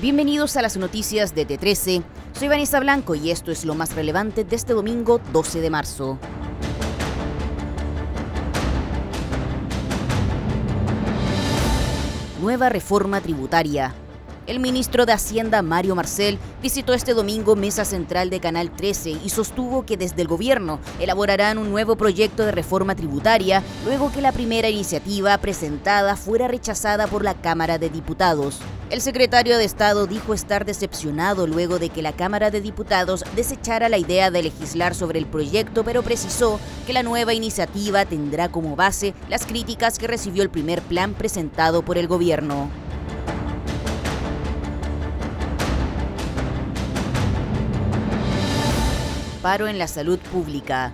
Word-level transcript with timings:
Bienvenidos 0.00 0.56
a 0.56 0.62
las 0.62 0.78
noticias 0.78 1.34
de 1.34 1.46
T13. 1.46 2.02
Soy 2.32 2.48
Vanessa 2.48 2.80
Blanco 2.80 3.14
y 3.14 3.30
esto 3.30 3.50
es 3.52 3.66
lo 3.66 3.74
más 3.74 3.94
relevante 3.94 4.44
de 4.44 4.56
este 4.56 4.72
domingo 4.72 5.20
12 5.30 5.60
de 5.60 5.68
marzo. 5.68 6.18
Nueva 12.40 12.70
reforma 12.70 13.20
tributaria. 13.20 13.94
El 14.46 14.58
ministro 14.58 15.04
de 15.04 15.12
Hacienda, 15.12 15.60
Mario 15.60 15.94
Marcel, 15.94 16.38
visitó 16.62 16.94
este 16.94 17.12
domingo 17.12 17.56
Mesa 17.56 17.84
Central 17.84 18.30
de 18.30 18.40
Canal 18.40 18.70
13 18.70 19.10
y 19.22 19.28
sostuvo 19.28 19.84
que 19.84 19.98
desde 19.98 20.22
el 20.22 20.28
gobierno 20.28 20.80
elaborarán 20.98 21.58
un 21.58 21.70
nuevo 21.70 21.94
proyecto 21.96 22.44
de 22.44 22.50
reforma 22.50 22.94
tributaria 22.94 23.62
luego 23.84 24.10
que 24.10 24.22
la 24.22 24.32
primera 24.32 24.70
iniciativa 24.70 25.36
presentada 25.38 26.16
fuera 26.16 26.48
rechazada 26.48 27.06
por 27.06 27.22
la 27.22 27.34
Cámara 27.34 27.78
de 27.78 27.90
Diputados. 27.90 28.60
El 28.88 29.02
secretario 29.02 29.58
de 29.58 29.64
Estado 29.64 30.06
dijo 30.06 30.32
estar 30.32 30.64
decepcionado 30.64 31.46
luego 31.46 31.78
de 31.78 31.90
que 31.90 32.02
la 32.02 32.12
Cámara 32.12 32.50
de 32.50 32.62
Diputados 32.62 33.24
desechara 33.36 33.88
la 33.88 33.98
idea 33.98 34.30
de 34.30 34.42
legislar 34.42 34.94
sobre 34.94 35.18
el 35.18 35.26
proyecto, 35.26 35.84
pero 35.84 36.02
precisó 36.02 36.58
que 36.86 36.94
la 36.94 37.02
nueva 37.02 37.34
iniciativa 37.34 38.06
tendrá 38.06 38.48
como 38.48 38.74
base 38.74 39.14
las 39.28 39.46
críticas 39.46 39.98
que 39.98 40.08
recibió 40.08 40.42
el 40.42 40.50
primer 40.50 40.80
plan 40.80 41.12
presentado 41.12 41.82
por 41.82 41.98
el 41.98 42.08
gobierno. 42.08 42.68
Paro 49.40 49.68
en 49.68 49.78
la 49.78 49.88
salud 49.88 50.18
pública. 50.18 50.92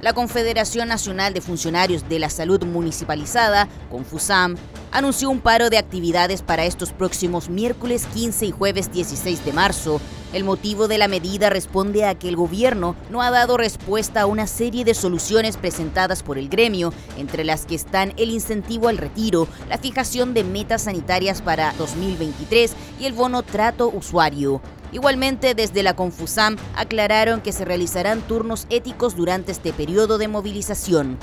La 0.00 0.14
Confederación 0.14 0.88
Nacional 0.88 1.34
de 1.34 1.42
Funcionarios 1.42 2.08
de 2.08 2.18
la 2.18 2.30
Salud 2.30 2.64
Municipalizada, 2.64 3.68
Confusam, 3.90 4.56
anunció 4.92 5.28
un 5.28 5.40
paro 5.40 5.68
de 5.68 5.76
actividades 5.76 6.40
para 6.40 6.64
estos 6.64 6.90
próximos 6.92 7.50
miércoles 7.50 8.06
15 8.14 8.46
y 8.46 8.50
jueves 8.50 8.90
16 8.90 9.44
de 9.44 9.52
marzo. 9.52 10.00
El 10.32 10.44
motivo 10.44 10.88
de 10.88 10.96
la 10.96 11.06
medida 11.06 11.50
responde 11.50 12.06
a 12.06 12.14
que 12.14 12.30
el 12.30 12.36
gobierno 12.36 12.96
no 13.10 13.20
ha 13.20 13.30
dado 13.30 13.58
respuesta 13.58 14.22
a 14.22 14.26
una 14.26 14.46
serie 14.46 14.84
de 14.84 14.94
soluciones 14.94 15.58
presentadas 15.58 16.22
por 16.22 16.38
el 16.38 16.48
gremio, 16.48 16.94
entre 17.18 17.44
las 17.44 17.66
que 17.66 17.74
están 17.74 18.14
el 18.16 18.30
incentivo 18.30 18.88
al 18.88 18.96
retiro, 18.96 19.48
la 19.68 19.76
fijación 19.76 20.32
de 20.32 20.44
metas 20.44 20.82
sanitarias 20.82 21.42
para 21.42 21.74
2023 21.74 22.72
y 23.00 23.04
el 23.04 23.12
bono 23.12 23.42
trato 23.42 23.90
usuario. 23.90 24.62
Igualmente, 24.92 25.54
desde 25.54 25.82
la 25.82 25.94
Confusam 25.94 26.56
aclararon 26.74 27.40
que 27.40 27.52
se 27.52 27.64
realizarán 27.64 28.22
turnos 28.22 28.66
éticos 28.70 29.14
durante 29.14 29.52
este 29.52 29.72
periodo 29.72 30.18
de 30.18 30.28
movilización. 30.28 31.18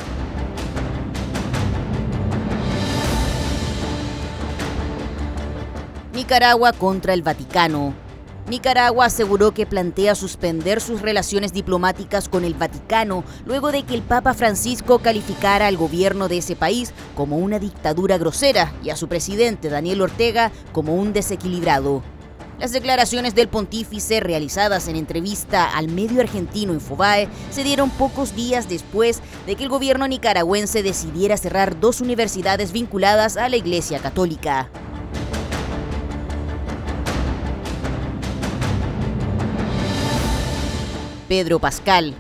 Nicaragua 6.13 6.73
contra 6.73 7.13
el 7.13 7.21
Vaticano. 7.21 7.93
Nicaragua 8.49 9.05
aseguró 9.05 9.53
que 9.53 9.65
plantea 9.65 10.15
suspender 10.15 10.79
sus 10.79 11.01
relaciones 11.01 11.51
diplomáticas 11.51 12.29
con 12.29 12.45
el 12.45 12.53
Vaticano 12.53 13.25
luego 13.45 13.73
de 13.73 13.83
que 13.83 13.93
el 13.93 14.01
Papa 14.01 14.33
Francisco 14.33 14.99
calificara 14.99 15.67
al 15.67 15.75
gobierno 15.75 16.29
de 16.29 16.37
ese 16.37 16.55
país 16.55 16.93
como 17.13 17.37
una 17.37 17.59
dictadura 17.59 18.17
grosera 18.17 18.71
y 18.81 18.89
a 18.89 18.95
su 18.95 19.09
presidente 19.09 19.69
Daniel 19.69 20.01
Ortega 20.01 20.51
como 20.71 20.95
un 20.95 21.11
desequilibrado. 21.11 22.01
Las 22.59 22.71
declaraciones 22.71 23.35
del 23.35 23.49
pontífice 23.49 24.19
realizadas 24.19 24.87
en 24.87 24.95
entrevista 24.95 25.77
al 25.77 25.89
medio 25.89 26.21
argentino 26.21 26.73
Infobae 26.73 27.29
se 27.51 27.63
dieron 27.63 27.91
pocos 27.91 28.35
días 28.35 28.67
después 28.67 29.21
de 29.45 29.55
que 29.55 29.63
el 29.63 29.69
gobierno 29.69 30.07
nicaragüense 30.07 30.81
decidiera 30.81 31.37
cerrar 31.37 31.79
dos 31.79 32.01
universidades 32.01 32.71
vinculadas 32.71 33.37
a 33.37 33.47
la 33.47 33.57
Iglesia 33.57 33.99
Católica. 33.99 34.71
Pedro 41.27 41.59
Pascal, 41.59 42.15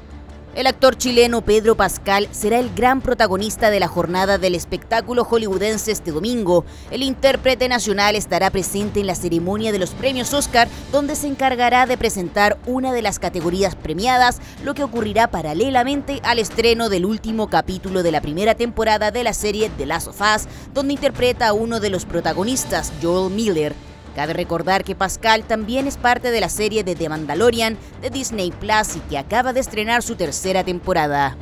el 0.57 0.65
actor 0.65 0.97
chileno 0.97 1.41
Pedro 1.41 1.77
Pascal 1.77 2.27
será 2.31 2.57
el 2.57 2.73
gran 2.73 3.01
protagonista 3.01 3.69
de 3.69 3.79
la 3.79 3.87
jornada 3.87 4.39
del 4.39 4.55
espectáculo 4.55 5.23
hollywoodense 5.23 5.91
este 5.91 6.09
domingo. 6.09 6.65
El 6.89 7.03
intérprete 7.03 7.69
nacional 7.69 8.15
estará 8.15 8.49
presente 8.49 8.99
en 8.99 9.05
la 9.05 9.13
ceremonia 9.13 9.71
de 9.71 9.77
los 9.77 9.91
premios 9.91 10.33
Oscar, 10.33 10.67
donde 10.91 11.15
se 11.15 11.27
encargará 11.27 11.85
de 11.85 11.95
presentar 11.95 12.57
una 12.65 12.91
de 12.91 13.03
las 13.03 13.19
categorías 13.19 13.75
premiadas, 13.75 14.41
lo 14.63 14.73
que 14.73 14.83
ocurrirá 14.83 15.27
paralelamente 15.27 16.21
al 16.23 16.39
estreno 16.39 16.89
del 16.89 17.05
último 17.05 17.51
capítulo 17.51 18.01
de 18.01 18.11
la 18.11 18.21
primera 18.21 18.55
temporada 18.55 19.11
de 19.11 19.23
la 19.23 19.33
serie 19.33 19.69
The 19.77 19.85
Last 19.85 20.07
of 20.07 20.21
Us, 20.21 20.47
donde 20.73 20.93
interpreta 20.93 21.49
a 21.49 21.53
uno 21.53 21.79
de 21.79 21.91
los 21.91 22.05
protagonistas, 22.05 22.91
Joel 22.99 23.31
Miller. 23.31 23.75
Cabe 24.17 24.33
recordar 24.33 24.83
que 24.83 24.95
Pascal 24.95 25.43
también 25.43 25.85
es 25.85 25.95
parte 25.95 26.31
de 26.31 26.41
la 26.41 26.49
serie 26.49 26.83
de 26.83 26.95
The 26.95 27.07
Mandalorian 27.07 27.77
de 28.01 28.09
Disney 28.09 28.49
Plus 28.49 28.95
y 28.95 28.99
que 29.01 29.19
acaba 29.19 29.53
de 29.53 29.59
estrenar 29.59 30.01
su 30.01 30.15
tercera 30.15 30.63
temporada. 30.63 31.37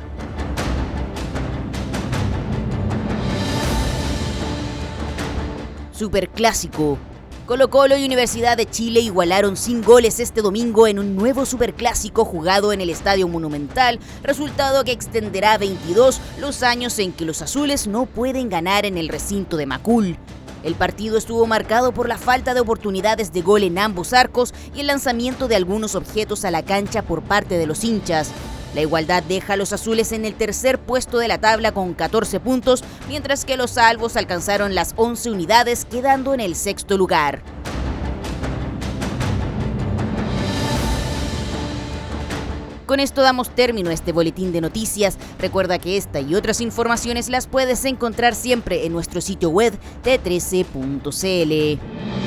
Superclásico. 5.90 6.98
Colo 7.46 7.70
Colo 7.70 7.96
y 7.96 8.04
Universidad 8.04 8.58
de 8.58 8.68
Chile 8.68 9.00
igualaron 9.00 9.56
sin 9.56 9.82
goles 9.82 10.20
este 10.20 10.42
domingo 10.42 10.86
en 10.86 10.98
un 10.98 11.16
nuevo 11.16 11.46
superclásico 11.46 12.26
jugado 12.26 12.74
en 12.74 12.82
el 12.82 12.90
Estadio 12.90 13.26
Monumental, 13.26 13.98
resultado 14.22 14.84
que 14.84 14.92
extenderá 14.92 15.54
a 15.54 15.58
22 15.58 16.20
los 16.40 16.62
años 16.62 16.98
en 16.98 17.14
que 17.14 17.24
los 17.24 17.40
azules 17.40 17.86
no 17.86 18.04
pueden 18.04 18.50
ganar 18.50 18.84
en 18.84 18.98
el 18.98 19.08
recinto 19.08 19.56
de 19.56 19.64
Macul. 19.64 20.18
El 20.66 20.74
partido 20.74 21.16
estuvo 21.16 21.46
marcado 21.46 21.92
por 21.92 22.08
la 22.08 22.18
falta 22.18 22.52
de 22.52 22.58
oportunidades 22.58 23.32
de 23.32 23.40
gol 23.40 23.62
en 23.62 23.78
ambos 23.78 24.12
arcos 24.12 24.52
y 24.74 24.80
el 24.80 24.88
lanzamiento 24.88 25.46
de 25.46 25.54
algunos 25.54 25.94
objetos 25.94 26.44
a 26.44 26.50
la 26.50 26.64
cancha 26.64 27.02
por 27.02 27.22
parte 27.22 27.56
de 27.56 27.68
los 27.68 27.84
hinchas. 27.84 28.32
La 28.74 28.80
igualdad 28.80 29.22
deja 29.22 29.52
a 29.52 29.56
los 29.56 29.72
azules 29.72 30.10
en 30.10 30.24
el 30.24 30.34
tercer 30.34 30.80
puesto 30.80 31.18
de 31.18 31.28
la 31.28 31.38
tabla 31.38 31.70
con 31.70 31.94
14 31.94 32.40
puntos, 32.40 32.82
mientras 33.06 33.44
que 33.44 33.56
los 33.56 33.70
salvos 33.70 34.16
alcanzaron 34.16 34.74
las 34.74 34.92
11 34.96 35.30
unidades, 35.30 35.84
quedando 35.84 36.34
en 36.34 36.40
el 36.40 36.56
sexto 36.56 36.98
lugar. 36.98 37.44
Con 42.86 43.00
esto 43.00 43.22
damos 43.22 43.50
término 43.50 43.90
a 43.90 43.92
este 43.92 44.12
boletín 44.12 44.52
de 44.52 44.60
noticias. 44.60 45.18
Recuerda 45.40 45.78
que 45.78 45.96
esta 45.96 46.20
y 46.20 46.36
otras 46.36 46.60
informaciones 46.60 47.28
las 47.28 47.48
puedes 47.48 47.84
encontrar 47.84 48.34
siempre 48.34 48.86
en 48.86 48.92
nuestro 48.92 49.20
sitio 49.20 49.50
web 49.50 49.76
t13.cl. 50.04 52.25